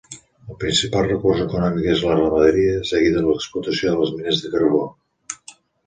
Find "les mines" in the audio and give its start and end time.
4.05-4.45